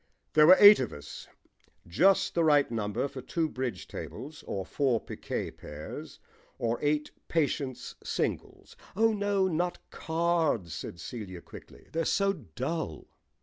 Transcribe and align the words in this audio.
There 0.33 0.47
were 0.47 0.57
eight 0.59 0.79
of 0.79 0.91
us; 0.93 1.27
just 1.87 2.33
the 2.33 2.43
right 2.43 2.71
number 2.71 3.07
for 3.07 3.21
two 3.21 3.47
bridge 3.47 3.87
tables, 3.87 4.43
or 4.47 4.65
four 4.65 4.99
picquet 4.99 5.51
pairs, 5.51 6.19
or 6.57 6.79
eight 6.81 7.11
patience 7.27 7.93
singles. 8.03 8.75
"Oh, 8.95 9.13
no, 9.13 9.47
not 9.47 9.77
cards," 9.91 10.73
said 10.73 10.99
Celia 10.99 11.41
quickly. 11.41 11.87
"They're 11.91 12.03
so 12.05 12.33
dull." 12.33 13.05